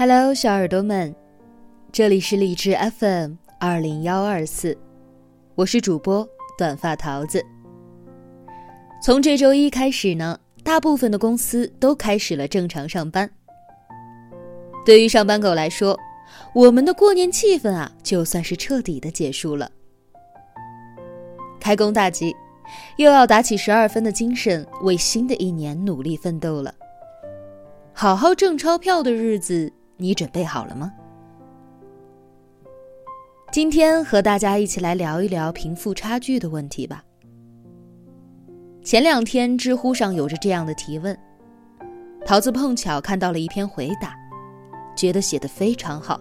[0.00, 1.14] Hello，小耳朵们，
[1.92, 4.74] 这里是荔枝 FM 二零幺二四，
[5.54, 7.44] 我是主播短发桃子。
[9.04, 13.30] 从这周一开始呢，大部分的公司都开始了正常上班。
[14.86, 15.94] 对于上班狗来说，
[16.54, 19.70] 我们的过年气氛啊，就算是彻底的结束了。
[21.60, 22.34] 开工大吉，
[22.96, 26.74] 又要打起十二分的精神，为新的一年努力奋斗了。
[27.92, 29.70] 好好挣钞票的日子。
[30.00, 30.90] 你准备好了吗？
[33.52, 37.04] 今天和大家一起来聊一聊贫富差距的问题吧。
[38.82, 41.16] 前两天知乎上有着这样的提问，
[42.24, 44.14] 桃子碰巧看到了一篇回答，
[44.96, 46.18] 觉得写的非常好，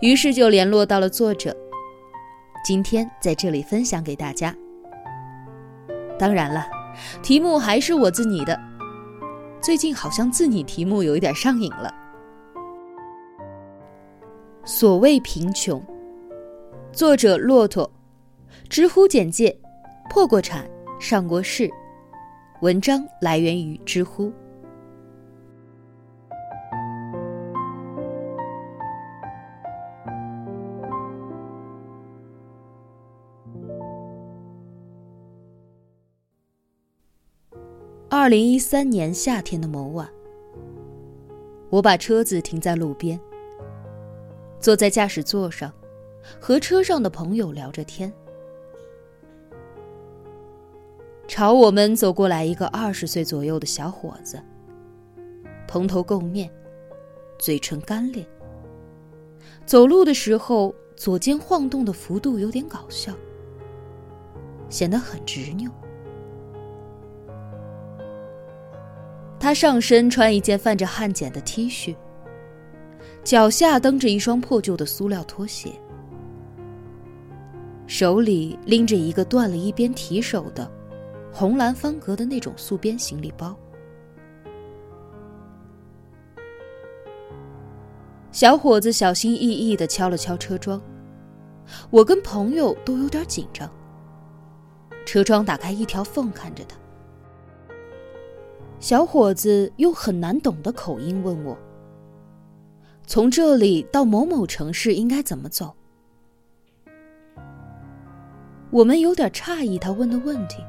[0.00, 1.56] 于是就联络到了作者，
[2.64, 4.52] 今天在这里分享给大家。
[6.18, 6.66] 当然了，
[7.22, 8.58] 题目还是我自拟的，
[9.62, 11.94] 最近好像自拟题目有一点上瘾了。
[14.64, 15.82] 所谓贫穷，
[16.92, 17.90] 作者骆驼，
[18.68, 19.54] 知乎简介，
[20.08, 21.68] 破过产，上过市，
[22.60, 24.32] 文章来源于知乎。
[38.08, 40.08] 二零一三年夏天的某晚，
[41.68, 43.18] 我把车子停在路边。
[44.62, 45.72] 坐在驾驶座上，
[46.40, 48.10] 和车上的朋友聊着天。
[51.26, 54.40] 朝我们走过来一个二十岁左右的小伙子，
[55.66, 56.48] 蓬头垢面，
[57.40, 58.24] 嘴唇干裂。
[59.66, 63.12] 走路的时候，左肩晃动的幅度有点搞笑，
[64.68, 65.68] 显得很执拗。
[69.40, 71.96] 他上身穿一件泛着汗碱的 T 恤。
[73.24, 75.70] 脚下蹬着一双破旧的塑料拖鞋，
[77.86, 80.68] 手里拎着一个断了一边提手的
[81.32, 83.56] 红蓝方格的那种素边行李包。
[88.32, 90.82] 小伙子小心翼翼的敲了敲车窗，
[91.90, 93.70] 我跟朋友都有点紧张。
[95.06, 96.76] 车窗打开一条缝，看着他。
[98.80, 101.56] 小伙子用很难懂的口音问我。
[103.06, 105.74] 从这里到某某城市应该怎么走？
[108.70, 110.64] 我们有点诧异他问的问题。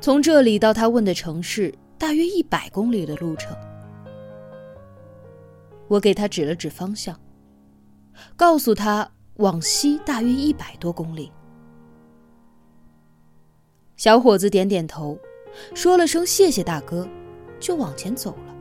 [0.00, 3.56] 从这里到他问的城市大约一百公里的路程。
[5.88, 7.18] 我给他指了指方向，
[8.36, 11.32] 告诉他往西大约一百多公里。
[13.96, 15.18] 小伙子点点头，
[15.74, 17.08] 说了声谢谢大哥，
[17.58, 18.54] 就往前走了。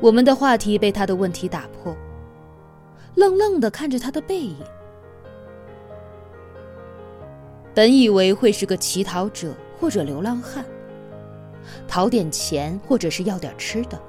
[0.00, 1.94] 我们的话题被他的问题打破，
[3.14, 4.56] 愣愣的看着他的背影。
[7.74, 10.64] 本以为会是个乞讨者或者流浪汉，
[11.86, 14.00] 讨点钱或者是要点吃的，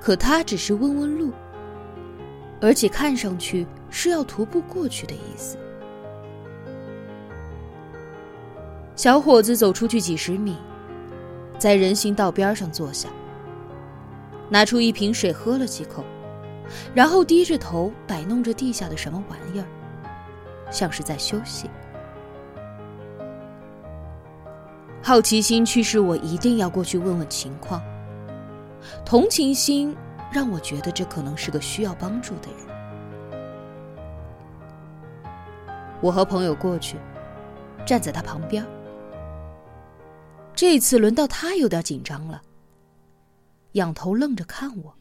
[0.00, 1.32] 可他只是问问路，
[2.60, 5.58] 而且看上去是要徒步过去的意思。
[8.94, 10.56] 小伙子走出去几十米，
[11.58, 13.08] 在人行道边上坐下。
[14.52, 16.04] 拿出一瓶水喝了几口，
[16.94, 19.64] 然后低着头摆弄着地下的什么玩意儿，
[20.70, 21.70] 像是在休息。
[25.02, 27.80] 好奇心驱使我一定要过去问问情况，
[29.06, 29.96] 同情心
[30.30, 32.60] 让我觉得这可能是个需要帮助的人。
[36.02, 36.98] 我和朋友过去，
[37.86, 38.62] 站在他旁边。
[40.54, 42.42] 这次轮到他有点紧张了。
[43.72, 44.94] 仰头愣着看我，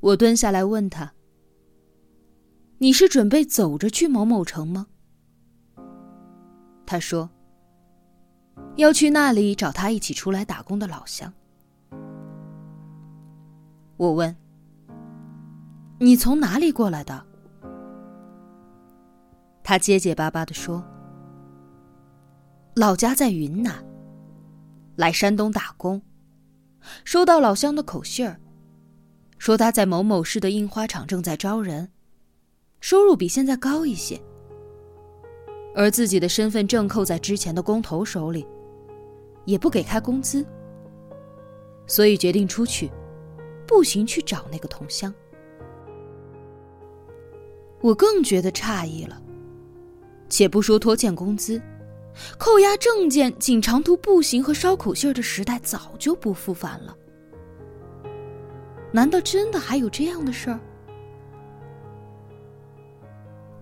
[0.00, 1.12] 我蹲下来问他
[2.78, 4.88] ：“你是准备走着去某某城吗？”
[6.84, 7.30] 他说
[8.76, 11.32] ：“要去那里找他一起出来打工的老乡。”
[13.96, 14.34] 我问
[16.00, 17.24] ：“你从哪里过来的？”
[19.62, 20.84] 他结结巴巴的说
[22.74, 23.84] ：“老家在云南，
[24.96, 26.02] 来山东打工。”
[27.10, 28.38] 收到老乡的口信儿，
[29.36, 31.90] 说他在某某市的印花厂正在招人，
[32.80, 34.16] 收入比现在高一些。
[35.74, 38.46] 而自己的身份证扣在之前的工头手里，
[39.44, 40.46] 也不给开工资，
[41.84, 42.88] 所以决定出去，
[43.66, 45.12] 步行去找那个同乡。
[47.80, 49.20] 我更觉得诧异了，
[50.28, 51.60] 且不说拖欠工资，
[52.38, 56.96] 扣押证件、仅长途步行和捎口信儿的时代早就不复返了。
[58.92, 60.60] 难道真的还有这样的事儿？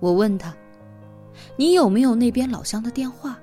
[0.00, 0.54] 我问他
[1.56, 3.38] ：“你有没有那边老乡的电话？”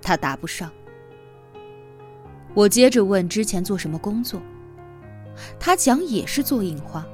[0.00, 0.70] 他答不上。
[2.54, 4.40] 我接着问之前做什么工作，
[5.58, 7.04] 他讲也是做印花。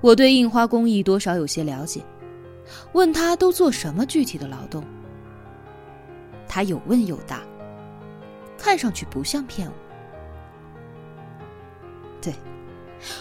[0.00, 2.00] 我对印花工艺多少有些了解，
[2.92, 4.84] 问他都做什么具体的劳动。
[6.46, 7.40] 他有问有答，
[8.56, 9.74] 看上去不像骗我。
[12.20, 12.34] 对，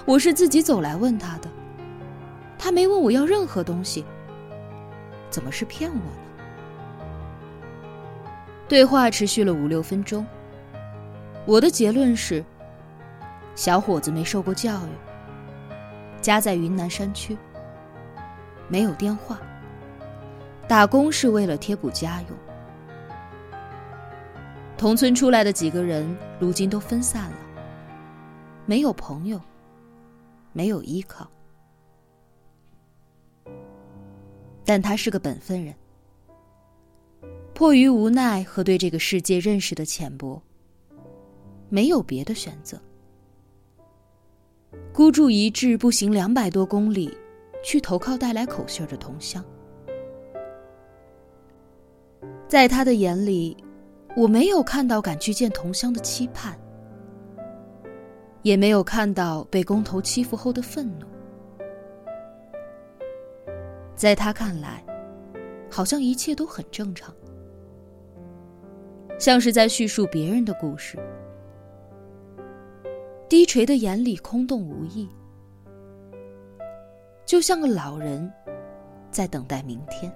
[0.06, 1.50] 我是自己走来问他的，
[2.58, 4.06] 他没问我要任何东西，
[5.30, 6.12] 怎么是骗我呢？
[8.68, 10.26] 对话持续了五六分钟。
[11.46, 12.44] 我的结论是：
[13.56, 14.90] 小伙子没受过教育，
[16.22, 17.38] 家在云南山区，
[18.68, 19.40] 没有电话，
[20.68, 22.38] 打工是为了贴补家用。
[24.78, 27.38] 同村出来的几个人，如今都分散了，
[28.66, 29.42] 没有朋友，
[30.54, 31.28] 没有依靠。
[34.64, 35.74] 但他是个本分人。
[37.54, 40.40] 迫于无奈和对这个世界认识的浅薄，
[41.70, 42.80] 没有别的选择，
[44.94, 47.18] 孤注一掷步行两百多公里，
[47.64, 49.44] 去投靠带来口信的同乡。
[52.48, 53.58] 在他的眼里，
[54.16, 56.58] 我没有看到赶去见同乡的期盼，
[58.42, 61.06] 也没有看到被工头欺负后的愤怒。
[63.96, 64.84] 在他看来，
[65.70, 67.14] 好像一切都很正常。
[69.20, 70.98] 像是在叙述别人的故事，
[73.28, 75.10] 低垂的眼里空洞无意，
[77.28, 78.32] 就像个老人
[79.12, 80.10] 在等待明天。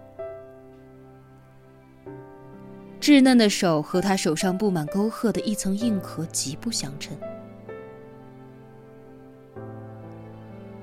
[3.01, 7.15] 稚嫩的手和他手上布满沟壑的一层硬壳极不相称。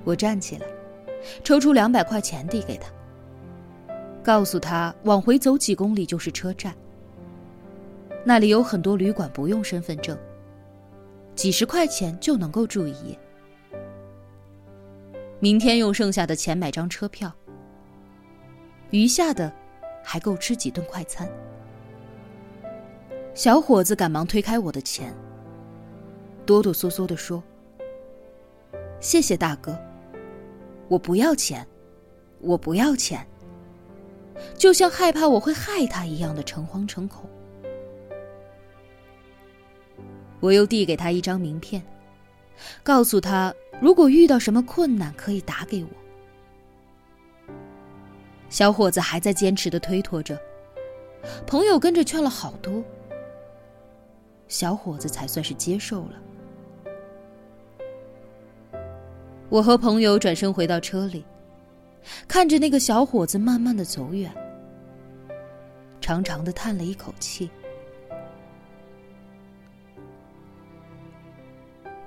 [0.05, 0.67] 我站起来，
[1.43, 2.91] 抽出两百块钱递给他，
[4.23, 6.75] 告诉他往回走几公里就是车站。
[8.23, 10.19] 那里有很多旅馆，不用身份证，
[11.35, 13.19] 几十块钱就能够住一夜。
[15.41, 17.33] 明天用剩下的钱买张车票，
[18.91, 19.53] 余下的
[20.03, 21.31] 还够吃几顿快餐。
[23.35, 25.15] 小伙子赶忙推开我的钱，
[26.45, 27.41] 哆哆嗦嗦地说
[28.99, 29.79] ：“谢谢大哥，
[30.89, 31.65] 我不要钱，
[32.41, 33.25] 我不要钱。”
[34.59, 37.29] 就像害怕我会害他一样的诚惶诚恐。
[40.41, 41.81] 我又递给他一张名片，
[42.83, 45.91] 告诉他如果遇到什么困难可以打给我。
[48.49, 50.41] 小伙子还在坚持的推脱着，
[51.47, 52.83] 朋友跟着劝了好多，
[54.49, 56.13] 小伙子才算是接受了。
[59.51, 61.25] 我和朋友转身回到车里，
[62.27, 64.33] 看着那个小伙子慢慢的走远，
[66.01, 67.51] 长长的叹了一口气。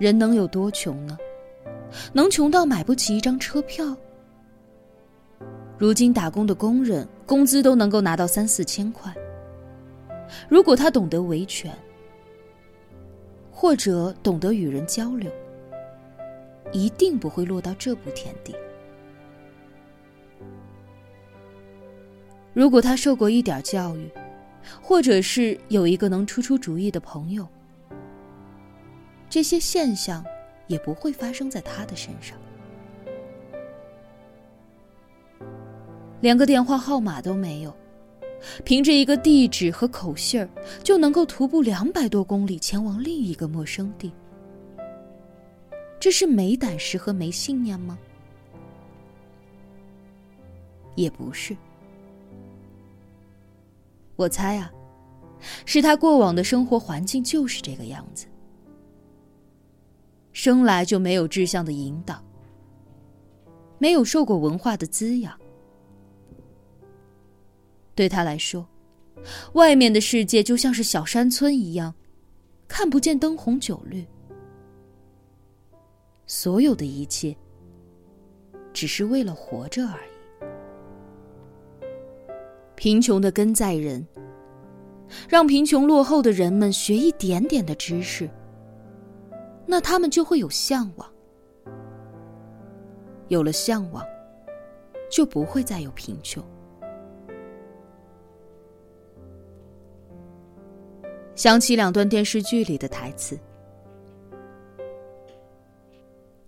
[0.02, 1.16] 人能有多穷呢？
[2.12, 3.96] 能穷到买不起一张车票？
[5.78, 9.14] 如今打工的工人工资都能够拿到三四千块。
[10.50, 11.72] 如果他懂得维权，
[13.52, 15.32] 或者懂得与人交流，
[16.72, 18.56] 一定不会落到这步田地。
[22.56, 24.10] 如果他受过一点教育，
[24.82, 27.48] 或者是有一个能出出主意的朋友。
[29.32, 30.24] 这些现象
[30.68, 32.38] 也不会发生在他的身上。
[36.20, 37.74] 连个电话号码都没有，
[38.66, 40.50] 凭着一个地址和口信儿，
[40.84, 44.12] 就能够徒步两百多公里前往另一个陌生地。
[45.98, 47.98] 这是没胆识和没信念吗？
[50.96, 51.56] 也不是。
[54.18, 54.70] 我猜啊，
[55.66, 58.28] 是他过往的生活环境就是这个样子。
[60.34, 62.24] 生来就没有志向的引导，
[63.78, 65.38] 没有受过文化的滋养，
[67.94, 68.68] 对他来说，
[69.54, 71.94] 外面的世界就像是小山村一样，
[72.68, 74.06] 看不见灯红酒绿，
[76.26, 77.36] 所有的一切，
[78.72, 80.12] 只是为了活着而已。
[82.76, 84.08] 贫穷的根在人，
[85.28, 88.30] 让贫穷落后的人们学一点点的知识。
[89.72, 91.10] 那他们就会有向往。
[93.30, 94.06] 有了向往
[95.10, 96.44] 就不会再有贫穷。
[101.36, 103.40] 想起两段电视剧里的台词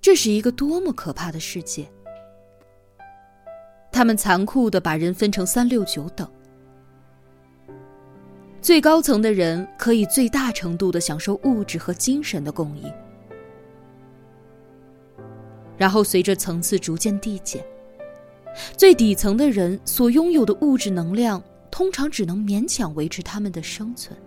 [0.01, 1.88] 这是一个多么可怕的世界。
[3.89, 6.30] 他们残酷的把人分成三六九等。
[8.62, 12.92] 最高层的人可以最大程度的享受物质和精神的供应
[15.77, 17.63] 然后随着层次逐渐递减，
[18.77, 24.18] 最底层的人所拥有的物质能量通常只能勉强维持他们的生存，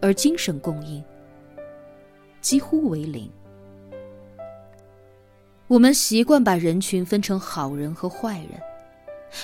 [0.00, 1.02] 而精神供应
[2.40, 3.28] 几乎为零。
[5.68, 8.60] 我们习惯把人群分成好人和坏人，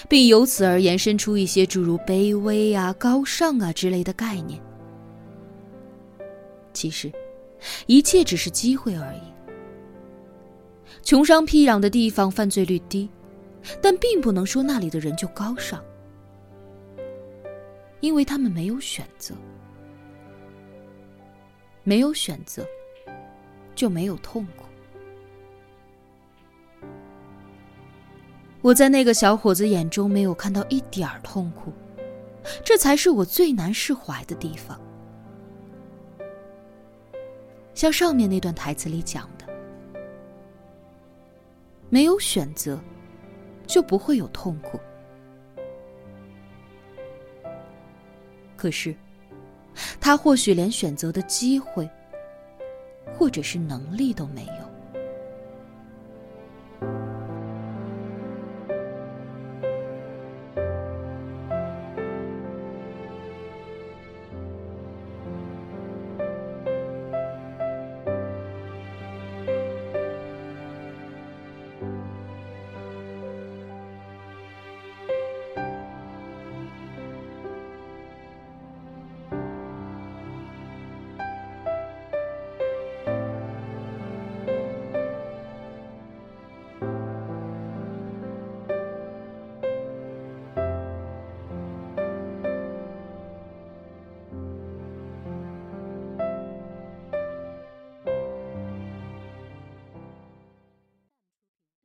[0.08, 4.62] 并由此而延伸出一些诸如卑微啊、高尚啊之类的概念。
[6.72, 7.12] 其实，
[7.86, 9.20] 一切只是机会而已。
[11.02, 13.08] 穷乡僻壤的地方犯罪率低，
[13.80, 15.82] 但并不能说那里的人就高尚，
[18.00, 19.34] 因为他们没有选择。
[21.84, 22.64] 没有选择，
[23.74, 24.64] 就没有痛苦。
[28.60, 31.72] 我在那个小伙子眼中没有看到一点儿痛苦，
[32.64, 34.80] 这才是我最难释怀的地方。
[37.74, 39.46] 像上面那段台词里讲的，
[41.88, 42.78] 没有选择，
[43.66, 44.78] 就不会有痛苦。
[48.56, 48.94] 可是，
[50.00, 51.88] 他或许连选择的机会，
[53.18, 54.61] 或者是能力都没有。